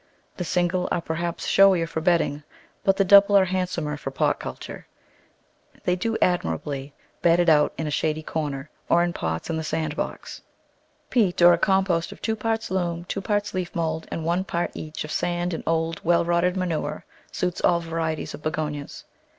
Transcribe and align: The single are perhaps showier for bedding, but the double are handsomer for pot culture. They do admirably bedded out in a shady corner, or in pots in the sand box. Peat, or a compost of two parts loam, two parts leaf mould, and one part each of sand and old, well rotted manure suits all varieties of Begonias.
The 0.37 0.43
single 0.43 0.89
are 0.91 0.99
perhaps 0.99 1.45
showier 1.45 1.85
for 1.85 2.01
bedding, 2.01 2.41
but 2.83 2.97
the 2.97 3.05
double 3.05 3.37
are 3.37 3.45
handsomer 3.45 3.97
for 3.97 4.09
pot 4.09 4.39
culture. 4.39 4.87
They 5.83 5.95
do 5.95 6.17
admirably 6.23 6.95
bedded 7.21 7.51
out 7.51 7.71
in 7.77 7.85
a 7.85 7.91
shady 7.91 8.23
corner, 8.23 8.71
or 8.89 9.03
in 9.03 9.13
pots 9.13 9.51
in 9.51 9.57
the 9.57 9.63
sand 9.63 9.95
box. 9.95 10.41
Peat, 11.11 11.39
or 11.43 11.53
a 11.53 11.59
compost 11.59 12.11
of 12.11 12.19
two 12.19 12.35
parts 12.35 12.71
loam, 12.71 13.05
two 13.05 13.21
parts 13.21 13.53
leaf 13.53 13.75
mould, 13.75 14.07
and 14.09 14.25
one 14.25 14.43
part 14.43 14.71
each 14.73 15.03
of 15.03 15.11
sand 15.11 15.53
and 15.53 15.63
old, 15.67 16.01
well 16.03 16.25
rotted 16.25 16.57
manure 16.57 17.05
suits 17.31 17.61
all 17.61 17.79
varieties 17.79 18.33
of 18.33 18.41
Begonias. 18.41 19.03